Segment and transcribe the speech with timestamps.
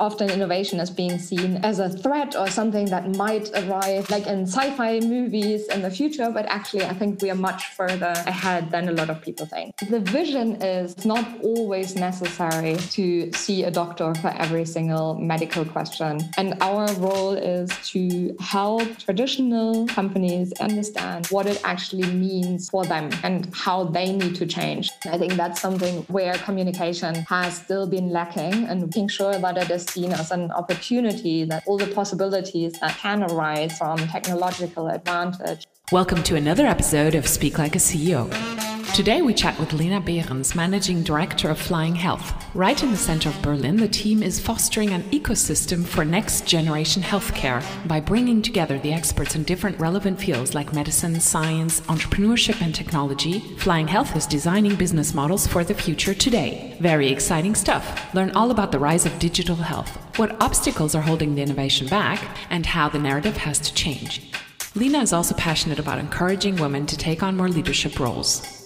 [0.00, 4.42] Often innovation is being seen as a threat or something that might arrive like in
[4.42, 8.88] sci-fi movies in the future, but actually I think we are much further ahead than
[8.88, 9.76] a lot of people think.
[9.88, 16.20] The vision is not always necessary to see a doctor for every single medical question.
[16.36, 23.10] And our role is to help traditional companies understand what it actually means for them
[23.22, 24.90] and how they need to change.
[25.06, 29.70] I think that's something where communication has still been lacking and making sure that it
[29.70, 35.66] is seen as an opportunity that all the possibilities that can arise from technological advantage.
[35.92, 38.73] Welcome to another episode of Speak Like a CEO.
[38.94, 42.32] Today we chat with Lena Behrens, Managing Director of Flying Health.
[42.54, 47.02] Right in the center of Berlin, the team is fostering an ecosystem for next generation
[47.02, 52.72] healthcare by bringing together the experts in different relevant fields like medicine, science, entrepreneurship, and
[52.72, 53.40] technology.
[53.56, 56.76] Flying Health is designing business models for the future today.
[56.78, 58.14] Very exciting stuff.
[58.14, 59.90] Learn all about the rise of digital health,
[60.20, 64.30] what obstacles are holding the innovation back, and how the narrative has to change.
[64.76, 68.63] Lena is also passionate about encouraging women to take on more leadership roles.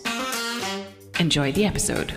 [1.20, 2.14] Enjoy the episode.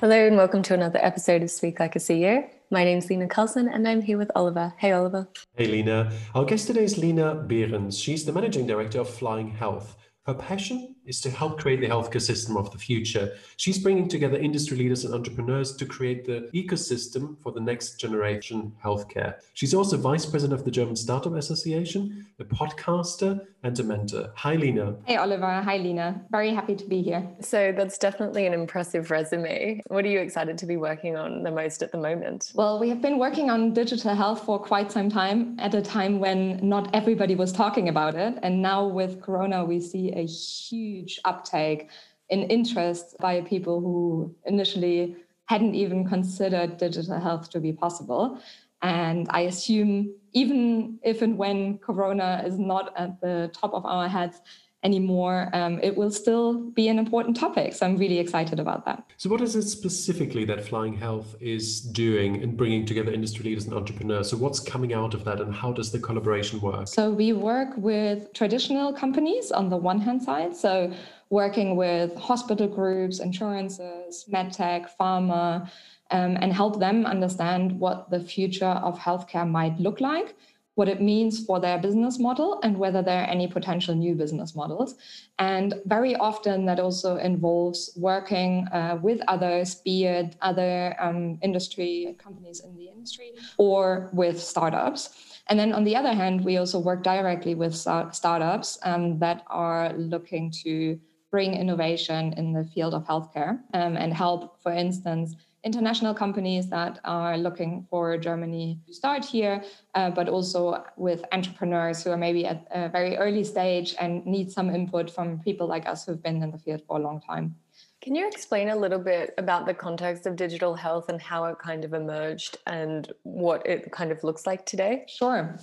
[0.00, 2.48] Hello and welcome to another episode of Speak Like a CEO.
[2.70, 4.72] My name is Lena Carlson and I'm here with Oliver.
[4.78, 5.28] Hey, Oliver.
[5.56, 6.10] Hey, Lena.
[6.34, 7.98] Our guest today is Lena Behrens.
[7.98, 9.96] She's the managing director of Flying Health.
[10.24, 13.34] Her passion is to help create the healthcare system of the future.
[13.56, 18.72] She's bringing together industry leaders and entrepreneurs to create the ecosystem for the next generation
[18.82, 19.34] healthcare.
[19.54, 24.30] She's also vice president of the German Startup Association, a podcaster, and a mentor.
[24.36, 24.96] Hi, Lena.
[25.04, 25.62] Hey, Oliver.
[25.62, 26.22] Hi, Lena.
[26.30, 27.26] Very happy to be here.
[27.40, 29.80] So, that's definitely an impressive resume.
[29.88, 32.52] What are you excited to be working on the most at the moment?
[32.54, 36.18] Well, we have been working on digital health for quite some time at a time
[36.18, 38.38] when not everybody was talking about it.
[38.42, 40.93] And now with Corona, we see a huge
[41.24, 41.88] uptake
[42.30, 45.16] in interest by people who initially
[45.46, 48.38] hadn't even considered digital health to be possible.
[48.82, 54.08] And I assume, even if and when Corona is not at the top of our
[54.08, 54.40] heads,
[54.84, 57.72] anymore, um, it will still be an important topic.
[57.72, 59.02] So I'm really excited about that.
[59.16, 63.64] So, what is it specifically that Flying Health is doing in bringing together industry leaders
[63.64, 64.30] and entrepreneurs?
[64.30, 66.86] So, what's coming out of that, and how does the collaboration work?
[66.86, 70.54] So, we work with traditional companies on the one hand side.
[70.54, 70.92] So,
[71.30, 75.68] working with hospital groups, insurances, medtech, pharma.
[76.10, 80.36] Um, and help them understand what the future of healthcare might look like
[80.74, 84.54] what it means for their business model and whether there are any potential new business
[84.54, 84.96] models.
[85.38, 92.16] And very often that also involves working uh, with others, be it other um, industry
[92.18, 95.40] companies in the industry or with startups.
[95.48, 99.92] And then on the other hand, we also work directly with startups um, that are
[99.92, 100.98] looking to
[101.30, 107.00] bring innovation in the field of healthcare um, and help, for instance, international companies that
[107.04, 109.64] are looking for Germany to start here,
[109.94, 114.52] uh, but also with entrepreneurs who are maybe at a very early stage and need
[114.52, 117.56] some input from people like us who've been in the field for a long time.
[118.02, 121.58] Can you explain a little bit about the context of digital health and how it
[121.58, 125.06] kind of emerged and what it kind of looks like today?
[125.08, 125.58] Sure.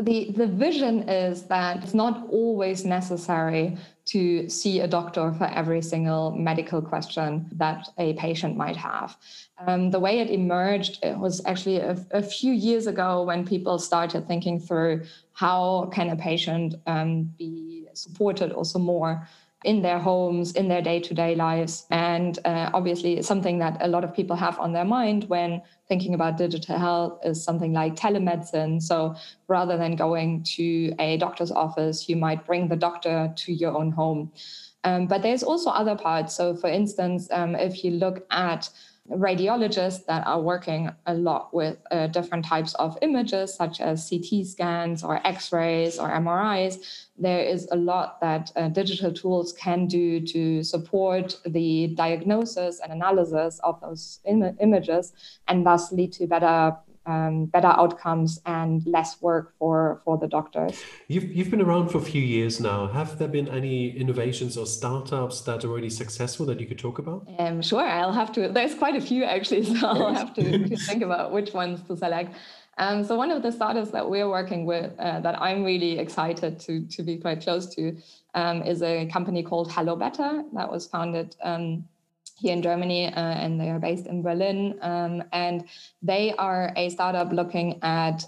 [0.00, 5.80] The, the vision is that it's not always necessary to see a doctor for every
[5.80, 9.16] single medical question that a patient might have.
[9.66, 13.78] Um, the way it emerged it was actually a, a, few years ago when people
[13.78, 19.26] started thinking through how can a patient um, be supported also more
[19.64, 21.86] in their homes, in their day to day lives.
[21.90, 26.14] And uh, obviously, something that a lot of people have on their mind when thinking
[26.14, 28.80] about digital health is something like telemedicine.
[28.82, 29.14] So
[29.48, 33.90] rather than going to a doctor's office, you might bring the doctor to your own
[33.90, 34.32] home.
[34.84, 36.34] Um, but there's also other parts.
[36.34, 38.68] So, for instance, um, if you look at
[39.10, 44.46] radiologists that are working a lot with uh, different types of images, such as CT
[44.46, 47.06] scans or X rays or MRIs.
[47.18, 52.92] There is a lot that uh, digital tools can do to support the diagnosis and
[52.92, 55.12] analysis of those Im- images
[55.48, 60.82] and thus lead to better um, better outcomes and less work for for the doctors.
[61.08, 62.86] You've you've been around for a few years now.
[62.86, 66.98] Have there been any innovations or startups that are already successful that you could talk
[66.98, 67.26] about?
[67.38, 68.48] Um, sure, I'll have to.
[68.48, 71.96] There's quite a few actually, so I'll have to, to think about which ones to
[71.96, 72.34] select.
[72.76, 76.58] Um, so one of the startups that we're working with uh, that I'm really excited
[76.60, 77.96] to to be quite close to
[78.34, 81.84] um, is a company called Hello Better that was founded um,
[82.36, 84.78] here in Germany, uh, and they are based in Berlin.
[84.82, 85.64] Um, and
[86.02, 88.24] they are a startup looking at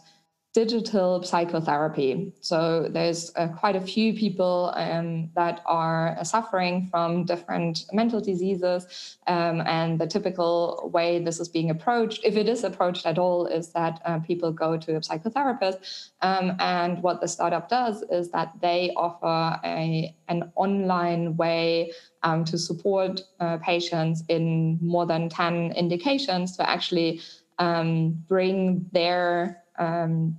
[0.56, 2.32] digital psychotherapy.
[2.40, 9.18] So there's uh, quite a few people um, that are suffering from different mental diseases,
[9.26, 13.44] um, and the typical way this is being approached, if it is approached at all,
[13.44, 16.08] is that uh, people go to a psychotherapist.
[16.22, 21.92] Um, and what the startup does is that they offer a, an online way
[22.22, 27.20] um, to support uh, patients in more than 10 indications to actually
[27.58, 30.38] um, bring their um,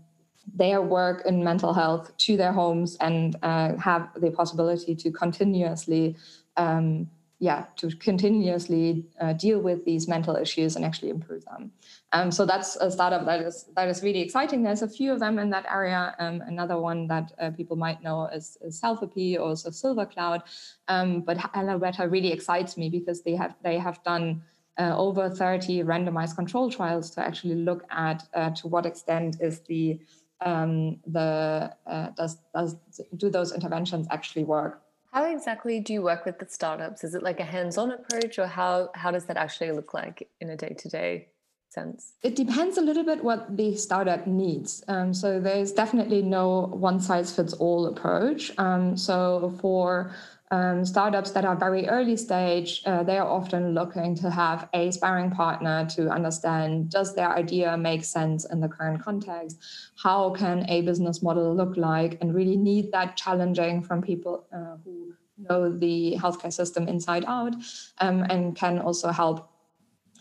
[0.58, 6.16] their work in mental health to their homes and uh, have the possibility to continuously
[6.58, 7.08] um,
[7.40, 11.72] yeah to continuously uh, deal with these mental issues and actually improve them.
[12.12, 14.64] Um, so that's a startup that is that is really exciting.
[14.64, 16.16] There's a few of them in that area.
[16.18, 20.42] Um, another one that uh, people might know is, is or also SilverCloud
[20.88, 21.38] um, but
[21.80, 24.42] Beta really excites me because they have they have done
[24.80, 29.62] uh, over 30 randomized control trials to actually look at uh, to what extent is
[29.62, 30.00] the
[30.42, 32.76] um, the uh, does does
[33.16, 34.82] do those interventions actually work?
[35.12, 37.04] How exactly do you work with the startups?
[37.04, 40.50] Is it like a hands-on approach, or how how does that actually look like in
[40.50, 41.28] a day-to-day
[41.70, 42.14] sense?
[42.24, 44.84] It depends a little bit what the startup needs.
[44.88, 48.52] Um, so there's definitely no one-size-fits-all approach.
[48.58, 50.14] Um, so for
[50.52, 54.92] um, startups that are very early stage, uh, they are often looking to have a
[54.92, 59.58] sparring partner to understand does their idea make sense in the current context?
[60.02, 62.18] How can a business model look like?
[62.22, 67.54] And really need that challenging from people uh, who know the healthcare system inside out
[68.00, 69.52] um, and can also help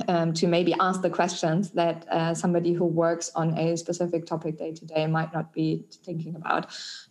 [0.08, 4.58] um, to maybe ask the questions that uh, somebody who works on a specific topic
[4.58, 6.66] day to day might not be thinking about.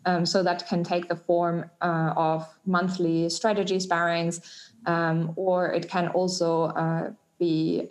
[0.06, 4.42] Um, so that can take the form uh, of monthly strategy sparrings,
[4.86, 7.90] um, or it can also uh, be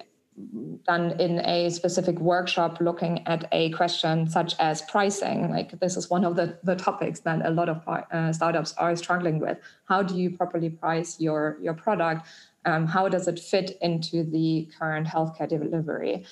[0.84, 5.50] done in a specific workshop looking at a question such as pricing.
[5.50, 8.96] Like this is one of the, the topics that a lot of uh, startups are
[8.96, 9.58] struggling with.
[9.84, 12.26] How do you properly price your your product?
[12.66, 16.25] Um, how does it fit into the current healthcare delivery?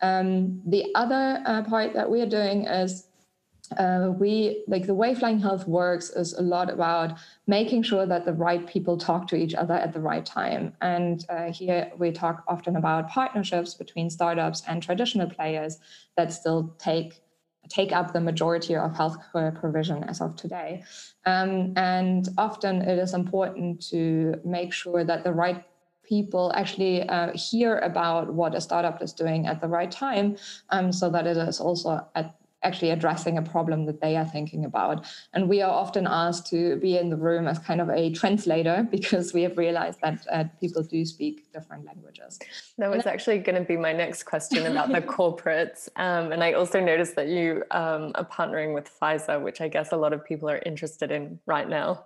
[0.00, 3.08] Um, the other uh, part that we are doing is
[3.78, 8.24] uh, we like the way flying health works is a lot about making sure that
[8.24, 10.72] the right people talk to each other at the right time.
[10.80, 15.78] And uh, here we talk often about partnerships between startups and traditional players
[16.16, 17.22] that still take
[17.68, 20.82] take up the majority of healthcare provision as of today.
[21.24, 25.62] Um, and often it is important to make sure that the right
[26.02, 30.36] people actually uh, hear about what a startup is doing at the right time
[30.70, 34.64] um, so that it is also at actually addressing a problem that they are thinking
[34.64, 35.06] about.
[35.32, 38.86] And we are often asked to be in the room as kind of a translator
[38.90, 42.38] because we have realized that uh, people do speak different languages.
[42.78, 45.88] That was actually going to be my next question about the corporates.
[45.96, 49.92] Um, and I also noticed that you um, are partnering with Pfizer, which I guess
[49.92, 52.04] a lot of people are interested in right now.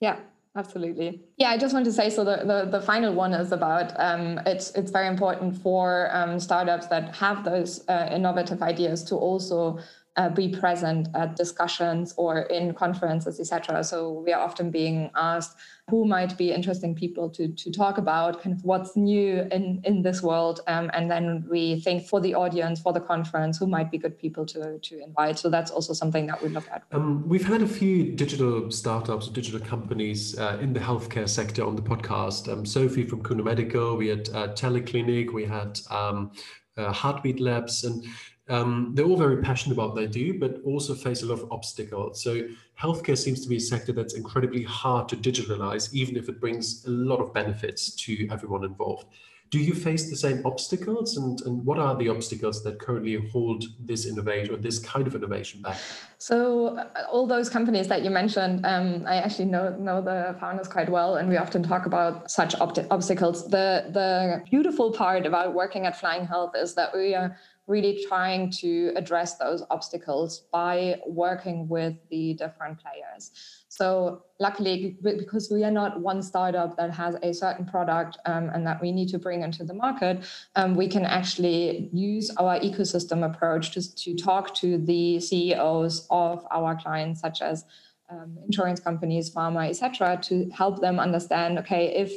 [0.00, 0.16] Yeah,
[0.56, 1.22] absolutely.
[1.36, 4.40] Yeah i just want to say so the, the, the final one is about um,
[4.46, 9.78] it's it's very important for um, startups that have those uh, innovative ideas to also
[10.16, 13.82] uh, be present at discussions or in conferences, etc.
[13.82, 15.56] So we are often being asked
[15.90, 20.02] who might be interesting people to, to talk about kind of what's new in, in
[20.02, 20.60] this world.
[20.68, 24.16] Um, and then we think for the audience, for the conference, who might be good
[24.16, 25.38] people to, to invite.
[25.38, 26.84] So that's also something that we look at.
[26.92, 31.74] Um, we've had a few digital startups digital companies uh, in the healthcare sector on
[31.74, 32.52] the podcast.
[32.52, 36.30] Um, Sophie from Kuno Medical, we had uh, Teleclinic, we had um,
[36.76, 38.04] uh, Heartbeat Labs, and
[38.48, 41.50] um, they're all very passionate about what they do, but also face a lot of
[41.52, 42.22] obstacles.
[42.22, 42.48] So
[42.80, 46.84] healthcare seems to be a sector that's incredibly hard to digitalize, even if it brings
[46.86, 49.06] a lot of benefits to everyone involved.
[49.50, 53.64] Do you face the same obstacles, and, and what are the obstacles that currently hold
[53.78, 55.76] this innovation or this kind of innovation back?
[56.16, 60.68] So, uh, all those companies that you mentioned, um, I actually know know the founders
[60.68, 63.46] quite well, and we often talk about such ob- obstacles.
[63.46, 67.36] The the beautiful part about working at Flying Health is that we are
[67.72, 73.22] really trying to address those obstacles by working with the different players.
[73.68, 78.66] So, luckily, because we are not one startup that has a certain product um, and
[78.66, 80.16] that we need to bring into the market,
[80.56, 86.46] um, we can actually use our ecosystem approach to, to talk to the CEOs of
[86.50, 87.64] our clients, such as
[88.10, 92.12] um, insurance companies, pharma, etc., to help them understand okay, if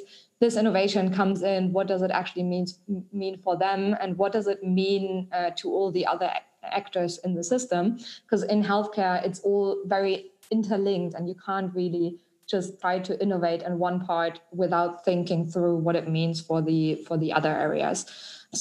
[0.45, 2.67] this innovation comes in, what does it actually mean,
[3.11, 6.29] mean for them, and what does it mean uh, to all the other
[6.63, 7.97] actors in the system?
[8.23, 13.63] Because in healthcare, it's all very interlinked, and you can't really just try to innovate
[13.63, 17.99] in one part without thinking through what it means for the for the other areas.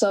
[0.02, 0.08] so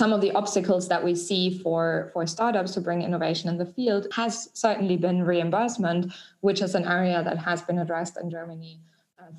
[0.00, 3.70] some of the obstacles that we see for, for startups to bring innovation in the
[3.76, 6.12] field has certainly been reimbursement,
[6.46, 8.72] which is an area that has been addressed in Germany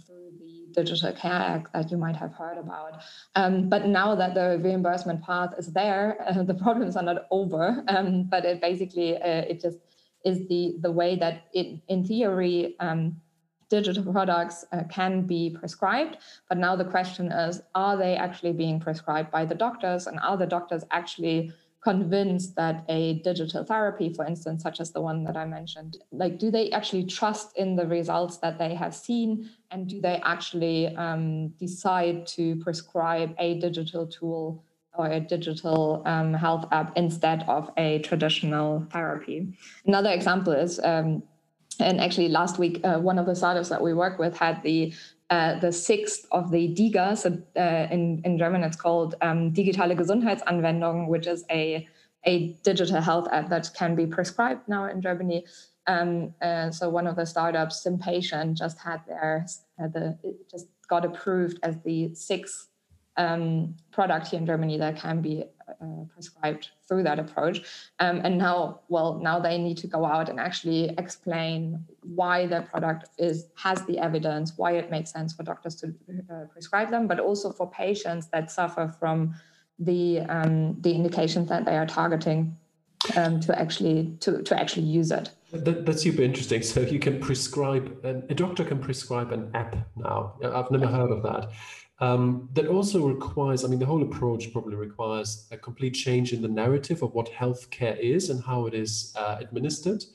[0.05, 3.01] through the Digital Care Act that you might have heard about.
[3.35, 7.83] Um, but now that the reimbursement path is there, uh, the problems are not over.
[7.87, 9.77] Um, but it basically uh, it just
[10.25, 13.21] is the the way that it in theory um,
[13.69, 16.17] digital products uh, can be prescribed.
[16.49, 20.07] But now the question is are they actually being prescribed by the doctors?
[20.07, 21.51] And are the doctors actually
[21.91, 26.37] convinced that a digital therapy, for instance, such as the one that I mentioned, like
[26.37, 29.49] do they actually trust in the results that they have seen?
[29.71, 34.63] And do they actually um, decide to prescribe a digital tool?
[35.01, 39.37] or a digital um, health app instead of a traditional therapy.
[39.85, 41.21] Another example is um,
[41.79, 44.93] and actually, last week, uh, one of the startups that we work with had the
[45.29, 47.17] uh, the sixth of the DIGA.
[47.17, 51.87] So uh, in in German, it's called um, digitale Gesundheitsanwendung, which is a
[52.25, 55.45] a digital health app that can be prescribed now in Germany.
[55.87, 56.33] Um,
[56.71, 59.45] so one of the startups, Sympatient, just had their
[59.81, 60.17] uh, the
[60.49, 62.67] just got approved as the sixth
[63.17, 65.56] um, product here in Germany that can be uh,
[66.13, 67.61] prescribed through that approach.
[67.99, 72.61] Um, and now, well, now they need to go out and actually explain why their
[72.61, 75.93] product is has the evidence, why it makes sense for doctors to
[76.31, 79.33] uh, prescribe them, but also for patients that suffer from
[79.79, 82.55] the um, the indications that they are targeting
[83.15, 85.29] um, to actually to, to actually use it.
[85.51, 86.61] That, that's super interesting.
[86.61, 90.33] So you can prescribe, a doctor can prescribe an app now.
[90.43, 91.51] I've never heard of that.
[91.99, 96.41] Um, that also requires, I mean, the whole approach probably requires a complete change in
[96.41, 100.05] the narrative of what healthcare is and how it is uh, administered.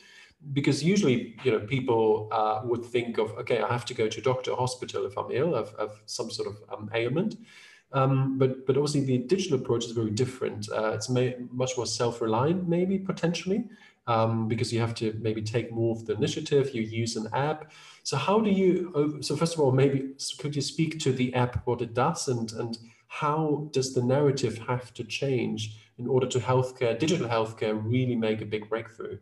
[0.52, 4.20] Because usually, you know, people uh, would think of, okay, I have to go to
[4.20, 7.36] a doctor, hospital if I'm ill, I've, I've some sort of um, ailment.
[7.92, 10.68] Um, but but obviously the digital approach is very different.
[10.70, 13.64] Uh, it's may, much more self-reliant, maybe potentially,
[14.06, 16.75] um, because you have to maybe take more of the initiative.
[16.75, 17.73] You use an app.
[18.02, 19.18] So how do you?
[19.21, 22.50] So first of all, maybe could you speak to the app, what it does, and
[22.52, 22.78] and
[23.09, 28.40] how does the narrative have to change in order to healthcare, digital healthcare, really make
[28.40, 29.18] a big breakthrough?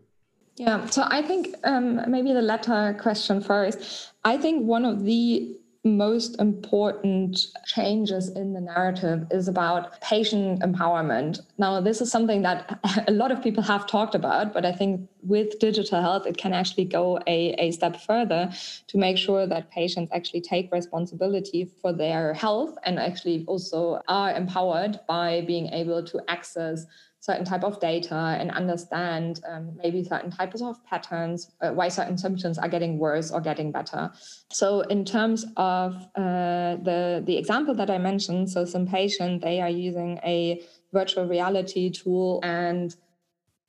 [0.57, 4.13] Yeah, so I think um, maybe the latter question first.
[4.25, 11.41] I think one of the most important changes in the narrative is about patient empowerment.
[11.57, 15.09] Now, this is something that a lot of people have talked about, but I think
[15.23, 18.51] with digital health, it can actually go a, a step further
[18.89, 24.33] to make sure that patients actually take responsibility for their health and actually also are
[24.35, 26.85] empowered by being able to access
[27.21, 32.17] certain type of data and understand um, maybe certain types of patterns, uh, why certain
[32.17, 34.11] symptoms are getting worse or getting better.
[34.51, 39.69] So in terms of uh, the, the example that I mentioned, so Sympatient, they are
[39.69, 40.63] using a
[40.93, 42.97] virtual reality tool and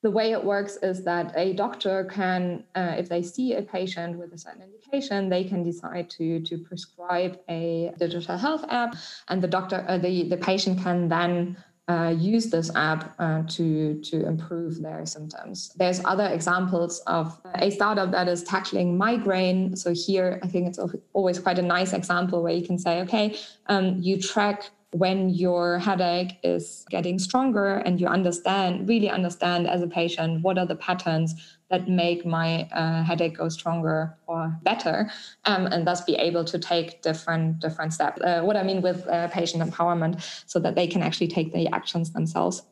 [0.03, 4.17] the way it works is that a doctor can, uh, if they see a patient
[4.17, 8.95] with a certain indication, they can decide to to prescribe a digital health app,
[9.27, 11.55] and the doctor, uh, the the patient can then
[11.91, 15.57] uh, use this app uh, to to improve their symptoms.
[15.81, 19.75] There's other examples of a startup that is tackling migraine.
[19.75, 20.79] So here, I think it's
[21.13, 23.25] always quite a nice example where you can say, okay,
[23.73, 24.59] um, you track
[24.93, 30.57] when your headache is getting stronger and you understand really understand as a patient what
[30.57, 35.09] are the patterns that make my uh, headache go stronger or better
[35.45, 38.21] um, and thus be able to take different different steps.
[38.21, 41.67] Uh, what i mean with uh, patient empowerment so that they can actually take the
[41.69, 42.63] actions themselves.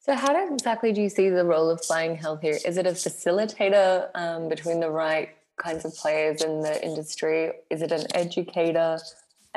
[0.00, 2.58] So how exactly do you see the role of flying health here?
[2.64, 7.52] Is it a facilitator um, between the right kinds of players in the industry?
[7.68, 8.98] Is it an educator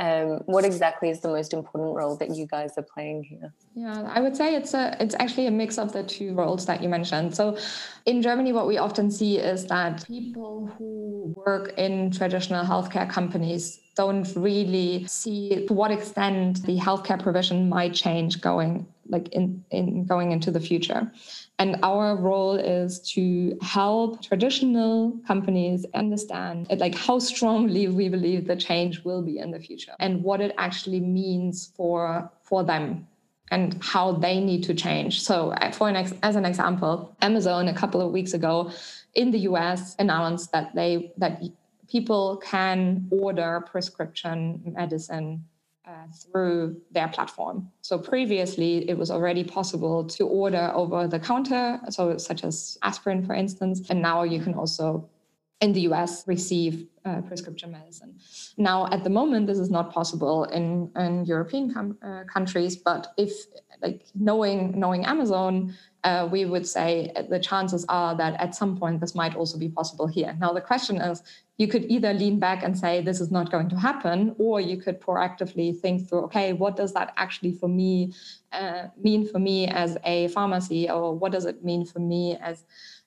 [0.02, 3.54] um, what exactly is the most important role that you guys are playing here?
[3.76, 6.82] Yeah, I would say it's a it's actually a mix of the two roles that
[6.82, 7.36] you mentioned.
[7.36, 7.56] So
[8.08, 13.80] in Germany, what we often see is that people who work in traditional healthcare companies
[13.96, 20.06] don't really see to what extent the healthcare provision might change going like in, in
[20.06, 21.12] going into the future.
[21.60, 28.56] And our role is to help traditional companies understand like how strongly we believe the
[28.56, 33.08] change will be in the future and what it actually means for for them
[33.52, 35.22] and how they need to change.
[35.22, 38.72] So, uh, for an ex- as an example, Amazon a couple of weeks ago
[39.14, 41.42] in the US announced that they that
[41.88, 45.44] people can order prescription medicine
[45.86, 47.72] uh, through their platform.
[47.82, 53.26] So previously, it was already possible to order over the counter, so such as aspirin,
[53.26, 55.10] for instance, and now you can also
[55.62, 58.16] in the US receive uh, prescription medicine.
[58.58, 63.14] Now, at the moment, this is not possible in, in European com- uh, countries, but
[63.18, 63.32] if
[63.82, 69.00] like knowing knowing Amazon, uh, we would say the chances are that at some point
[69.00, 70.36] this might also be possible here.
[70.40, 71.24] Now, the question is
[71.58, 74.78] you could either lean back and say this is not going to happen, or you
[74.78, 78.14] could proactively think through, okay, what does that actually for me
[78.52, 82.66] uh, mean for me as a pharmacy, or what does it mean for me as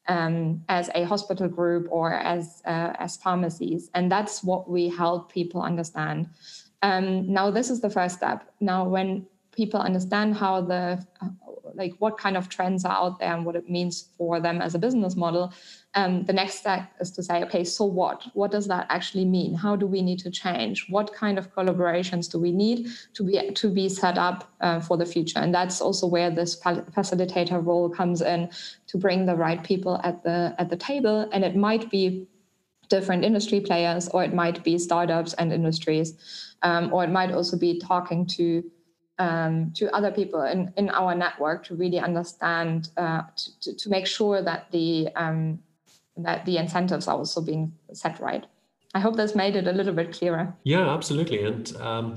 [0.08, 5.32] um, as a hospital group or as uh, as pharmacies, and that's what we help
[5.32, 6.28] people understand.
[6.82, 8.50] Um, now, this is the first step.
[8.60, 11.04] Now, when people understand how the
[11.76, 14.74] like what kind of trends are out there and what it means for them as
[14.74, 15.52] a business model
[15.96, 18.24] um, the next step is to say okay so what?
[18.34, 19.54] What does that actually mean?
[19.54, 20.86] How do we need to change?
[20.88, 24.96] What kind of collaborations do we need to be to be set up uh, for
[24.96, 25.38] the future?
[25.38, 28.50] And that's also where this facilitator role comes in
[28.88, 31.28] to bring the right people at the at the table.
[31.32, 32.26] And it might be
[32.88, 37.56] different industry players or it might be startups and industries um, or it might also
[37.56, 38.62] be talking to
[39.18, 43.22] um, to other people in, in our network to really understand uh,
[43.60, 45.60] to, to make sure that the um,
[46.16, 48.46] that the incentives are also being set right.
[48.96, 50.54] I hope that's made it a little bit clearer.
[50.62, 51.42] Yeah, absolutely.
[51.42, 52.16] And um,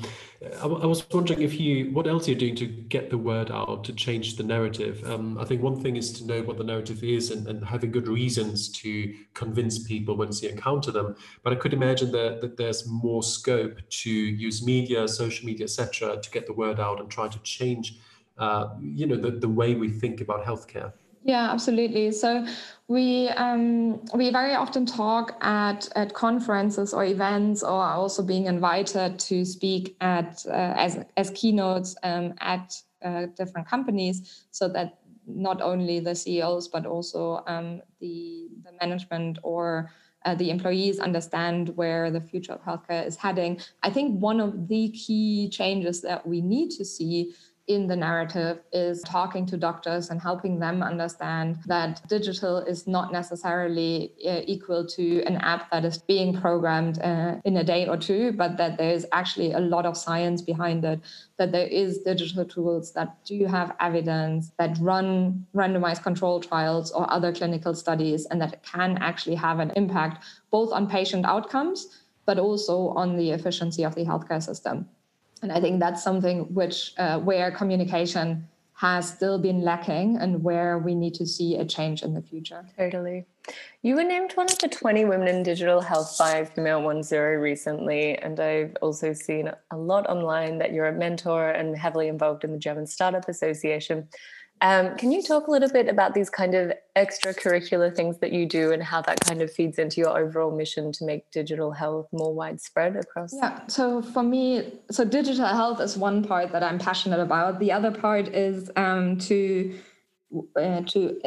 [0.61, 3.83] I, I, was wondering if you, what else you're doing to get the word out
[3.85, 5.03] to change the narrative.
[5.09, 7.91] Um, I think one thing is to know what the narrative is and, and, having
[7.91, 11.15] good reasons to convince people once you encounter them.
[11.41, 16.21] But I could imagine that, that there's more scope to use media, social media, etc.,
[16.21, 17.97] to get the word out and try to change,
[18.37, 20.93] uh, you know, the, the way we think about healthcare.
[21.27, 22.13] Yeah, absolutely.
[22.13, 22.47] So
[22.87, 29.19] we um, we very often talk at at conferences or events, or also being invited
[29.19, 35.61] to speak at uh, as as keynotes um, at uh, different companies, so that not
[35.61, 39.91] only the CEOs but also um, the the management or
[40.23, 43.59] uh, the employees understand where the future of healthcare is heading.
[43.83, 47.33] I think one of the key changes that we need to see
[47.67, 53.11] in the narrative is talking to doctors and helping them understand that digital is not
[53.11, 57.97] necessarily uh, equal to an app that is being programmed uh, in a day or
[57.97, 61.01] two, but that there's actually a lot of science behind it,
[61.37, 67.11] that there is digital tools that do have evidence that run randomized control trials or
[67.11, 72.39] other clinical studies and that can actually have an impact both on patient outcomes but
[72.39, 74.87] also on the efficiency of the healthcare system
[75.41, 78.47] and I think that's something which uh, where communication
[78.77, 82.63] has still been lacking and where we need to see a change in the future.
[82.77, 83.25] Totally.
[83.81, 87.41] You were named one of the 20 women in digital health by Female One Zero
[87.41, 92.43] recently, and I've also seen a lot online that you're a mentor and heavily involved
[92.43, 94.07] in the German Startup Association.
[94.61, 98.47] Um, can you talk a little bit about these kind of extracurricular things that you
[98.47, 102.07] do and how that kind of feeds into your overall mission to make digital health
[102.11, 103.33] more widespread across?
[103.33, 107.59] Yeah, so for me, so digital health is one part that I'm passionate about.
[107.59, 109.77] The other part is um, to
[110.55, 111.21] uh, to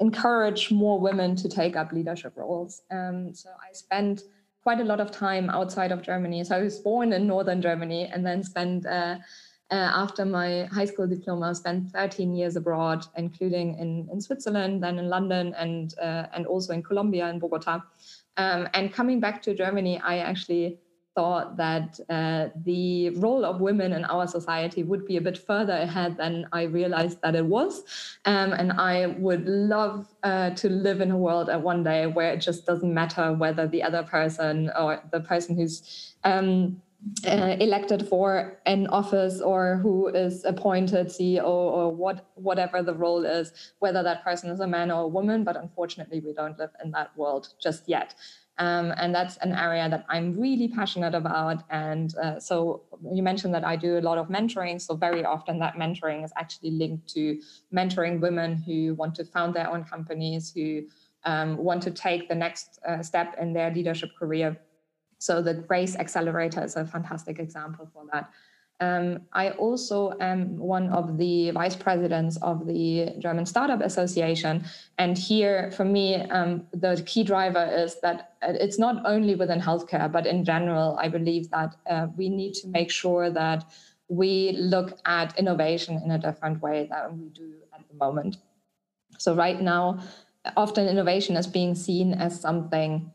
[0.00, 2.82] encourage more women to take up leadership roles.
[2.90, 4.24] Um, so I spend
[4.62, 6.42] quite a lot of time outside of Germany.
[6.44, 8.86] So I was born in northern Germany and then spent.
[8.86, 9.18] Uh, uh,
[9.72, 14.98] after my high school diploma, I spent 13 years abroad, including in, in Switzerland, then
[14.98, 17.82] in London, and uh, and also in Colombia in Bogota.
[18.36, 20.78] Um, and coming back to Germany, I actually
[21.14, 25.74] thought that uh, the role of women in our society would be a bit further
[25.74, 27.82] ahead than I realized that it was.
[28.24, 32.32] Um, and I would love uh, to live in a world at one day where
[32.32, 36.80] it just doesn't matter whether the other person or the person who's um,
[37.26, 43.24] uh, elected for an office or who is appointed CEO or what whatever the role
[43.24, 45.44] is, whether that person is a man or a woman.
[45.44, 48.14] But unfortunately, we don't live in that world just yet.
[48.58, 51.64] Um, and that's an area that I'm really passionate about.
[51.70, 54.80] And uh, so you mentioned that I do a lot of mentoring.
[54.80, 57.40] So very often that mentoring is actually linked to
[57.74, 60.82] mentoring women who want to found their own companies, who
[61.24, 64.56] um, want to take the next uh, step in their leadership career
[65.22, 68.28] so the Grace Accelerator is a fantastic example for that.
[68.80, 74.64] Um, I also am one of the vice presidents of the German Startup Association.
[74.98, 80.10] And here, for me, um, the key driver is that it's not only within healthcare,
[80.10, 83.64] but in general, I believe that uh, we need to make sure that
[84.08, 88.38] we look at innovation in a different way than we do at the moment.
[89.18, 90.00] So, right now,
[90.56, 93.12] often innovation is being seen as something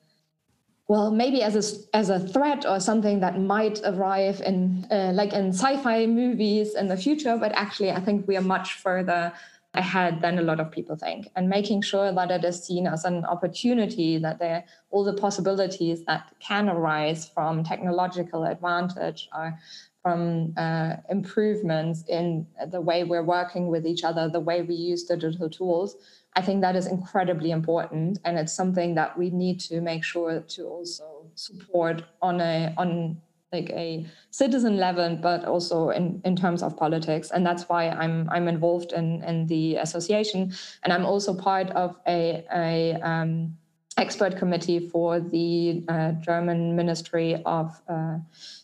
[0.88, 5.34] well maybe as a as a threat or something that might arrive in uh, like
[5.34, 9.34] in sci-fi movies in the future but actually i think we are much further
[9.78, 11.30] ahead than a lot of people think.
[11.36, 16.04] And making sure that it is seen as an opportunity that there all the possibilities
[16.06, 19.60] that can arise from technological advantage are
[20.02, 25.04] from uh, improvements in the way we're working with each other, the way we use
[25.04, 25.96] digital tools,
[26.38, 30.40] I think that is incredibly important, and it's something that we need to make sure
[30.40, 33.20] to also support on a on
[33.52, 37.32] like a citizen level, but also in, in terms of politics.
[37.32, 41.98] And that's why I'm I'm involved in in the association, and I'm also part of
[42.08, 43.58] a a um,
[43.98, 48.20] expert committee for the uh, German Ministry of uh,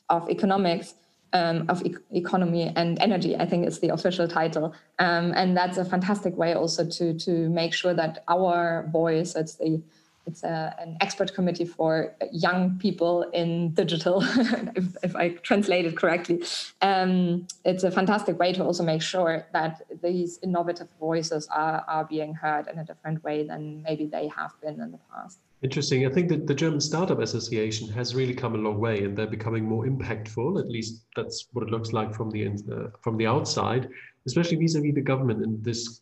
[0.09, 0.93] of Economics
[1.33, 3.35] um, of e- economy and energy.
[3.35, 7.49] I think is the official title, um, and that's a fantastic way also to to
[7.49, 9.35] make sure that our voice.
[9.35, 9.81] It's the
[10.25, 14.23] it's a, an expert committee for young people in digital,
[14.75, 16.41] if, if, I translate it correctly.
[16.81, 22.05] Um, it's a fantastic way to also make sure that these innovative voices are, are
[22.05, 25.39] being heard in a different way than maybe they have been in the past.
[25.63, 26.05] Interesting.
[26.05, 29.25] I think that the German Startup Association has really come a long way, and they're
[29.25, 30.59] becoming more impactful.
[30.59, 33.87] At least that's what it looks like from the uh, from the outside,
[34.27, 36.01] especially vis-a-vis the government and this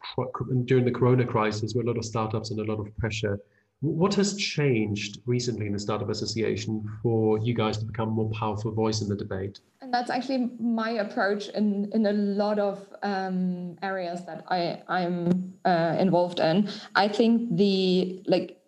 [0.66, 3.40] during the Corona crisis, where a lot of startups and a lot of pressure.
[3.82, 8.30] What has changed recently in the Startup Association for you guys to become a more
[8.30, 9.60] powerful voice in the debate?
[9.82, 15.56] And that's actually my approach in, in a lot of um, areas that I, I'm
[15.66, 16.70] uh, involved in.
[16.94, 18.61] I think the like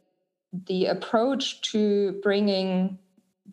[0.68, 2.98] the approach to bringing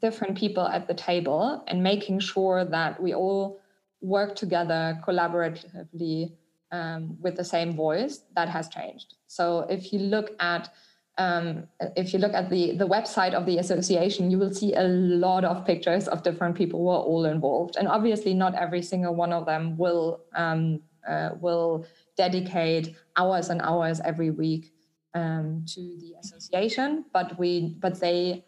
[0.01, 3.61] different people at the table and making sure that we all
[4.01, 6.33] work together collaboratively
[6.73, 10.71] um, with the same voice that has changed so if you look at
[11.19, 14.85] um, if you look at the, the website of the association, you will see a
[14.85, 17.77] lot of pictures of different people who are all involved.
[17.77, 21.85] And obviously, not every single one of them will um, uh, will
[22.17, 24.73] dedicate hours and hours every week
[25.15, 28.45] um, to the association, but we but they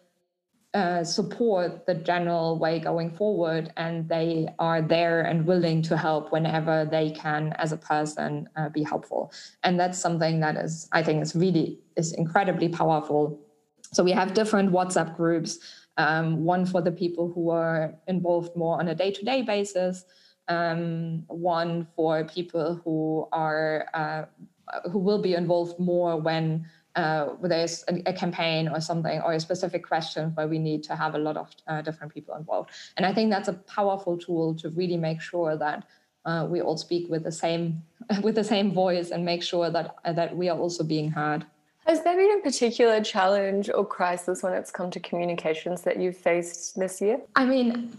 [0.73, 6.31] uh, support the general way going forward, and they are there and willing to help
[6.31, 9.31] whenever they can, as a person, uh, be helpful.
[9.61, 13.39] And that's something that is, I think, is really is incredibly powerful.
[13.91, 15.59] So we have different WhatsApp groups.
[15.97, 20.05] Um, one for the people who are involved more on a day-to-day basis.
[20.47, 24.23] Um, one for people who are uh,
[24.91, 29.39] who will be involved more when uh, there's a, a, campaign or something or a
[29.39, 32.69] specific question where we need to have a lot of uh, different people involved.
[32.97, 35.85] And I think that's a powerful tool to really make sure that
[36.25, 37.81] uh, we all speak with the same
[38.21, 41.45] with the same voice and make sure that that we are also being heard.
[41.85, 46.15] Has there been a particular challenge or crisis when it's come to communications that you've
[46.15, 47.19] faced this year?
[47.35, 47.91] I mean,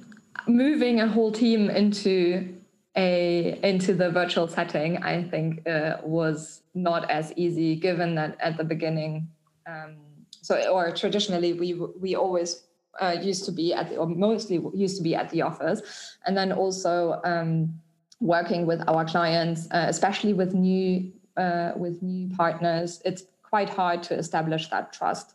[0.47, 2.55] moving a whole team into
[2.97, 8.57] a into the virtual setting, I think uh, was not as easy, given that at
[8.57, 9.29] the beginning,
[9.67, 9.97] um,
[10.31, 12.63] so or traditionally we we always
[13.01, 15.83] uh, used to be at the, or mostly used to be at the office,
[16.27, 17.75] and then also um,
[18.21, 24.03] working with our clients, uh, especially with new uh, with new partners, it's quite hard
[24.05, 25.35] to establish that trust.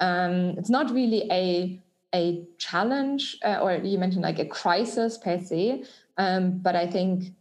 [0.00, 1.80] Um, it's not really a
[2.14, 5.84] a challenge, uh, or you mentioned like a crisis per se,
[6.20, 7.32] um, but I think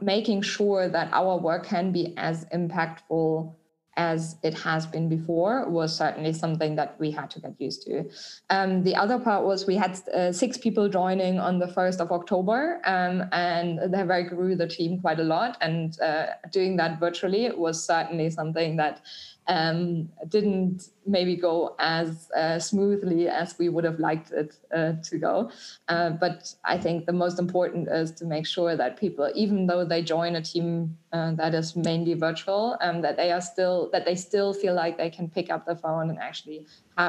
[0.00, 3.54] making sure that our work can be as impactful
[3.96, 8.08] as it has been before was certainly something that we had to get used to.
[8.48, 12.10] Um, the other part was we had uh, six people joining on the 1st of
[12.10, 15.56] October, um, and that grew the team quite a lot.
[15.60, 19.02] And uh, doing that virtually was certainly something that
[19.50, 25.18] um, didn't maybe go as uh, smoothly as we would have liked it uh, to
[25.18, 25.50] go.
[25.88, 29.84] Uh, but I think the most important is to make sure that people, even though
[29.84, 34.04] they join a team uh, that is mainly virtual, um, that they are still that
[34.04, 36.66] they still feel like they can pick up the phone and actually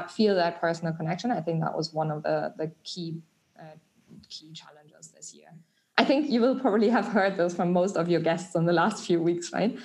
[0.10, 1.30] feel that personal connection.
[1.30, 3.22] I think that was one of the the key
[3.60, 3.76] uh,
[4.30, 5.50] key challenges this year.
[6.02, 8.74] I think you will probably have heard this from most of your guests in the
[8.74, 9.78] last few weeks, right?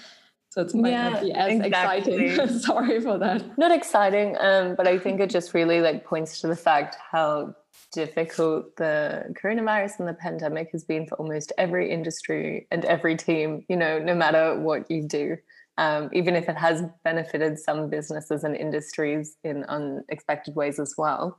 [0.56, 2.28] So it's might yeah, not be as exactly.
[2.28, 2.58] exciting.
[2.60, 3.58] Sorry for that.
[3.58, 7.54] Not exciting, um, but I think it just really like points to the fact how
[7.92, 13.66] difficult the coronavirus and the pandemic has been for almost every industry and every team.
[13.68, 15.36] You know, no matter what you do.
[15.78, 21.38] Um, even if it has benefited some businesses and industries in unexpected ways as well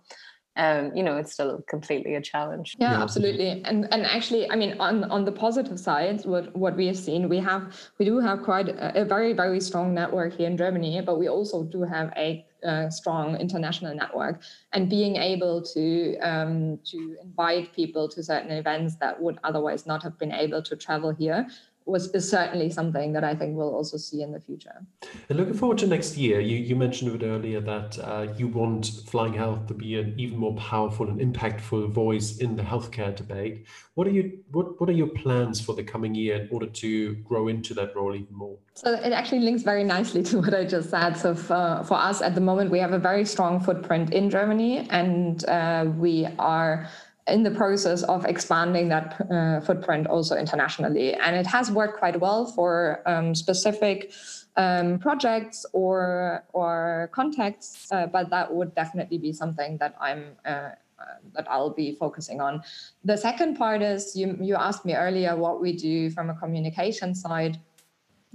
[0.58, 2.76] um, you know, it's still completely a challenge.
[2.80, 3.62] Yeah, yeah, absolutely.
[3.64, 7.30] And and actually, I mean, on on the positive side, what what we have seen,
[7.30, 11.02] we have we do have quite a, a very very strong network here in Germany,
[11.02, 14.42] but we also do have a uh, strong international network
[14.74, 20.02] and being able to um, to invite people to certain events that would otherwise not
[20.02, 21.48] have been able to travel here
[21.88, 24.86] was is certainly something that I think we'll also see in the future.
[25.30, 28.48] And looking forward to next year, you, you mentioned a bit earlier that uh, you
[28.48, 33.16] want Flying Health to be an even more powerful and impactful voice in the healthcare
[33.16, 33.66] debate.
[33.96, 37.16] What are you what what are your plans for the coming year in order to
[37.16, 38.58] grow into that role even more?
[38.74, 41.16] So it actually links very nicely to what I just said.
[41.16, 44.88] So for, for us at the moment, we have a very strong footprint in Germany,
[44.92, 46.88] and uh, we are
[47.28, 51.14] in the process of expanding that uh, footprint also internationally.
[51.14, 54.12] And it has worked quite well for um, specific
[54.56, 60.36] um, projects or or contexts, uh, but that would definitely be something that I'm.
[60.46, 62.64] Uh, uh, that I'll be focusing on.
[63.06, 67.14] The second part is you, you asked me earlier what we do from a communication
[67.14, 67.60] side.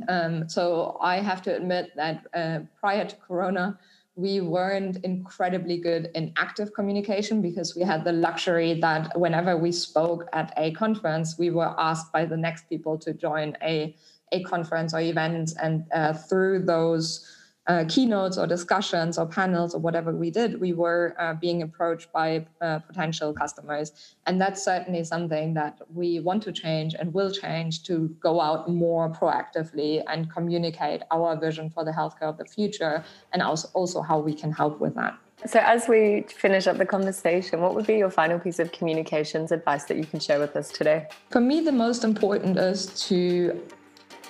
[0.06, 3.80] Um, so I have to admit that uh, prior to Corona,
[4.14, 9.72] we weren't incredibly good in active communication because we had the luxury that whenever we
[9.72, 13.96] spoke at a conference, we were asked by the next people to join a,
[14.32, 15.54] a conference or event.
[15.62, 17.26] And uh, through those
[17.66, 22.12] uh, keynotes or discussions or panels or whatever we did, we were uh, being approached
[22.12, 24.14] by uh, potential customers.
[24.26, 28.68] And that's certainly something that we want to change and will change to go out
[28.68, 34.02] more proactively and communicate our vision for the healthcare of the future and also, also
[34.02, 35.16] how we can help with that.
[35.44, 39.50] So, as we finish up the conversation, what would be your final piece of communications
[39.50, 41.08] advice that you can share with us today?
[41.30, 43.60] For me, the most important is to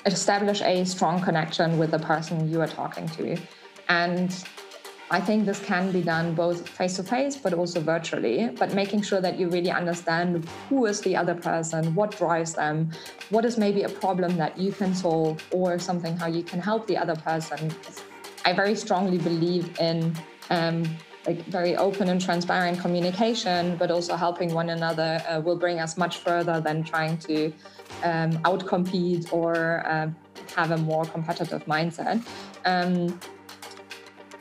[0.06, 3.36] establish a strong connection with the person you are talking to.
[3.88, 4.44] And
[5.10, 9.02] I think this can be done both face to face, but also virtually, but making
[9.02, 12.90] sure that you really understand who is the other person, what drives them,
[13.28, 16.86] what is maybe a problem that you can solve, or something how you can help
[16.86, 17.70] the other person.
[18.46, 20.16] I very strongly believe in
[20.48, 20.84] um,
[21.26, 25.96] like very open and transparent communication, but also helping one another uh, will bring us
[25.96, 27.52] much further than trying to
[28.02, 30.08] um, outcompete or uh,
[30.56, 32.20] have a more competitive mindset.
[32.64, 33.20] Um,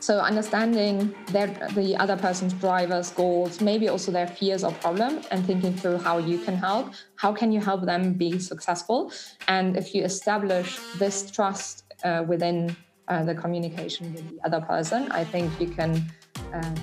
[0.02, 5.46] so understanding their, the other person's drivers, goals, maybe also their fears or problem, and
[5.46, 6.92] thinking through how you can help.
[7.14, 9.12] How can you help them be successful?
[9.46, 15.12] And if you establish this trust uh, within uh, the communication with the other person,
[15.12, 16.04] I think you can
[16.52, 16.74] uh,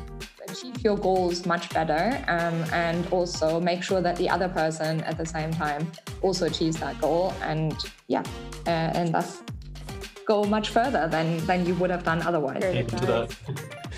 [0.47, 5.17] achieve your goals much better um, and also make sure that the other person at
[5.17, 5.89] the same time
[6.21, 7.75] also achieves that goal and
[8.07, 8.23] yeah
[8.67, 9.41] uh, and thus
[10.25, 12.63] go much further than than you would have done otherwise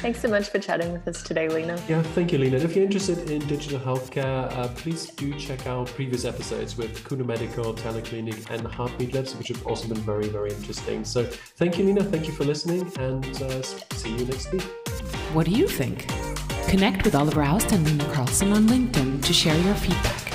[0.01, 1.79] Thanks so much for chatting with us today, Lena.
[1.87, 2.57] Yeah, thank you, Lena.
[2.57, 7.23] If you're interested in digital healthcare, uh, please do check out previous episodes with Kuna
[7.23, 11.05] Medical, Teleclinic, and Heartbeat Labs, which have also been very, very interesting.
[11.05, 12.03] So thank you, Lena.
[12.03, 14.63] Thank you for listening, and uh, see you next week.
[15.33, 16.07] What do you think?
[16.67, 20.30] Connect with Oliver Aust and Lena Carlson on LinkedIn to share your feedback.